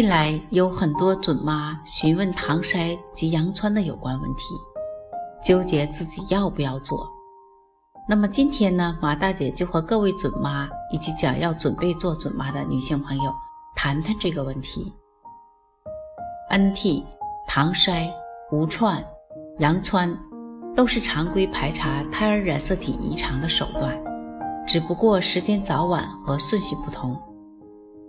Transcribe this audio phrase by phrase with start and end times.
[0.00, 4.54] 近来有很多准妈询问唐筛及羊穿的有关问题，
[5.42, 7.04] 纠结自己要不要做。
[8.08, 13.34] 那么今天呢，马大姐就和各位准妈以及想要准备做准妈的女性朋友
[13.74, 14.94] 谈谈这个问题。
[16.48, 17.02] NT、
[17.48, 18.08] 唐筛、
[18.52, 19.02] 无创、
[19.58, 20.16] 羊穿
[20.76, 24.00] 都是常规排查胎儿染色体异常的手段，
[24.64, 27.20] 只不过时间早晚和顺序不同。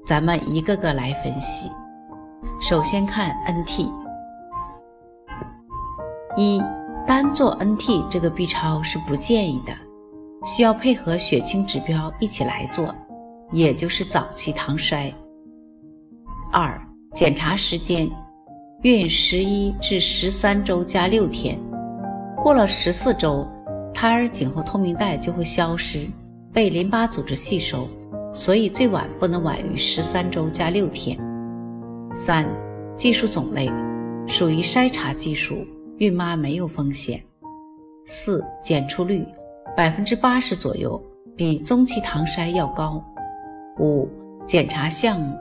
[0.05, 1.71] 咱们一个个来分析。
[2.59, 3.89] 首先看 NT，
[6.37, 6.61] 一
[7.07, 9.73] 单做 NT 这个 B 超是不建议的，
[10.45, 12.93] 需要配合血清指标一起来做，
[13.51, 15.13] 也就是早期唐筛。
[16.51, 16.79] 二
[17.13, 18.09] 检查时间，
[18.83, 21.59] 孕十一至十三周加六天，
[22.37, 23.47] 过了十四周，
[23.93, 26.07] 胎儿颈后透明带就会消失，
[26.53, 27.87] 被淋巴组织吸收。
[28.31, 31.17] 所以最晚不能晚于十三周加六天。
[32.13, 32.47] 三、
[32.95, 33.71] 技术种类
[34.27, 35.65] 属于筛查技术，
[35.97, 37.21] 孕妈没有风险。
[38.05, 39.25] 四、检出率
[39.75, 41.01] 百分之八十左右，
[41.35, 43.03] 比中期唐筛要高。
[43.79, 44.09] 五、
[44.45, 45.37] 检查项目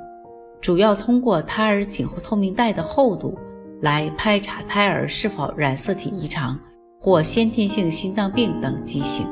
[0.60, 3.36] 主要通过胎儿颈后透明带的厚度
[3.80, 6.58] 来排查胎儿是否染色体异常
[7.00, 9.26] 或先天性心脏病等畸形。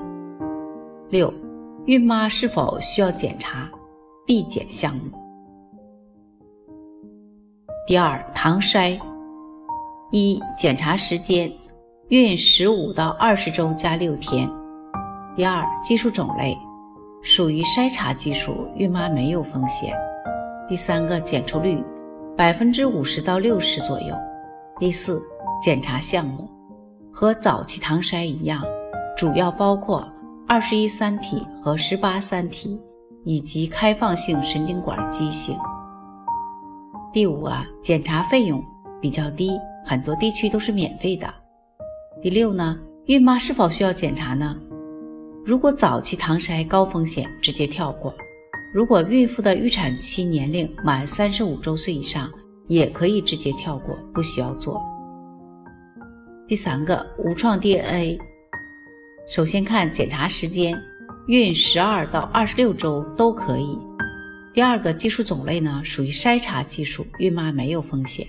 [1.10, 1.32] 六。
[1.86, 3.70] 孕妈是否需要检查
[4.26, 5.02] 必检项目？
[7.86, 8.98] 第二，唐筛
[10.10, 11.52] 一检查时间，
[12.08, 14.50] 孕十五到二十周加六天。
[15.36, 16.58] 第二，技术种类
[17.22, 19.94] 属于筛查技术，孕妈没有风险。
[20.68, 21.80] 第三个检出率
[22.36, 24.16] 百分之五十到六十左右。
[24.80, 25.22] 第四，
[25.62, 26.50] 检查项目
[27.12, 28.60] 和早期唐筛一样，
[29.16, 30.04] 主要包括。
[30.48, 32.80] 二十一三体和十八三体，
[33.24, 35.56] 以及开放性神经管畸形。
[37.16, 38.62] 第五啊，检查费用
[39.00, 41.26] 比较低，很多地区都是免费的。
[42.20, 44.54] 第六呢，孕妈是否需要检查呢？
[45.42, 48.12] 如果早期唐筛高风险，直接跳过；
[48.74, 52.30] 如果孕妇的预产期年龄满三十五周岁以上，
[52.68, 54.78] 也可以直接跳过，不需要做。
[56.46, 58.18] 第三个，无创 DNA。
[59.26, 60.78] 首先看检查时间，
[61.28, 63.78] 孕十二到二十六周都可以。
[64.56, 68.26] 第二个技术种类呢，属于筛查技术，孕妈没有风险。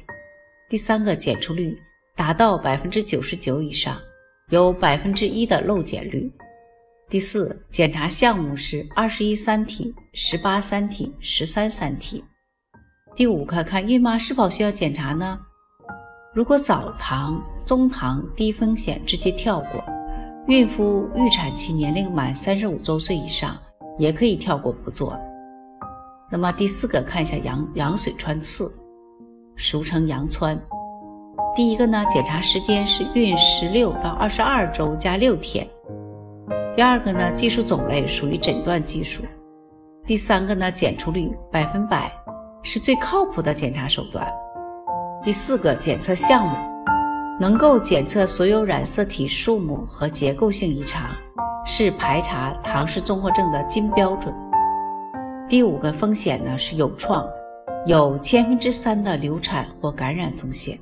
[0.70, 1.74] 第三个检出率
[2.18, 3.98] 达到百分之九十九以上，
[4.50, 6.30] 有百分之一的漏检率。
[7.10, 12.22] 第四，检查项目是二十一三体、十八三体、十三三体。
[13.16, 15.40] 第五个看孕妈是否需要检查呢？
[16.34, 19.82] 如果早唐、中唐低风险，直接跳过。
[20.50, 23.58] 孕妇预产期年龄满三十五周岁以上，
[23.98, 25.18] 也可以跳过不做。
[26.30, 28.72] 那么第四个，看一下羊羊水穿刺，
[29.56, 30.60] 俗称羊穿。
[31.56, 35.68] 第一个呢，检查时间是孕十六到二十二周加六天。
[36.76, 39.24] 第二个呢，技术种类属于诊断技术。
[40.06, 42.12] 第三个呢，检出率百分百，
[42.62, 44.26] 是最靠谱的检查手段。
[45.24, 46.56] 第四个检测项目。
[47.40, 51.08] 能够检测所有染色体数目和结构性异常，
[51.64, 54.34] 是排查唐氏综合症的金标准。
[55.50, 57.26] 第五个风险呢是有创，
[57.86, 60.78] 有千分之三的流产或感染风险。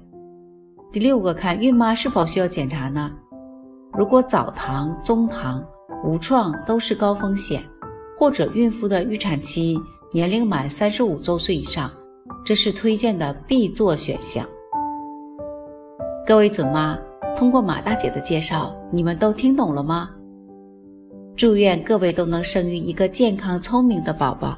[0.91, 3.11] 第六个看孕妈是否需要检查呢？
[3.93, 5.63] 如果早唐、中唐、
[6.03, 7.63] 无创都是高风险，
[8.17, 9.79] 或者孕妇的预产期
[10.11, 11.91] 年龄满三十五周岁以上，
[12.43, 14.43] 这是推荐的必做选项。
[16.25, 16.97] 各位准妈，
[17.35, 20.09] 通过马大姐的介绍，你们都听懂了吗？
[21.35, 24.57] 祝愿各位都能生育一个健康聪明的宝宝。